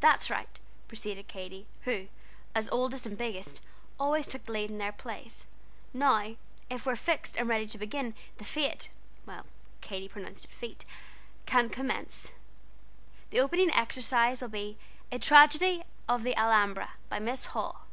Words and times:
"That's 0.00 0.28
right," 0.28 0.50
proceeded 0.86 1.28
Katy, 1.28 1.66
who, 1.84 2.08
as 2.54 2.68
oldest 2.68 3.06
and 3.06 3.16
biggest, 3.16 3.62
always 3.98 4.26
took 4.26 4.44
the 4.44 4.52
lead 4.52 4.68
in 4.70 4.76
their 4.76 4.92
plays. 4.92 5.46
"Now 5.94 6.36
if 6.68 6.84
we're 6.84 6.94
fixed 6.94 7.38
and 7.38 7.48
ready 7.48 7.66
to 7.68 7.78
begin, 7.78 8.14
the 8.36 8.44
Fête 8.44 8.90
(Katy 9.80 10.10
pronounced 10.10 10.44
it 10.44 10.50
Feet) 10.50 10.84
can 11.46 11.70
commence. 11.70 12.32
The 13.30 13.40
opening 13.40 13.70
exercise 13.70 14.42
will 14.42 14.50
be 14.50 14.76
'A 15.10 15.20
Tragedy 15.20 15.84
of 16.06 16.22
the 16.22 16.38
Alhambra,' 16.38 16.92
by 17.08 17.18
Miss 17.18 17.46
Hall." 17.46 17.86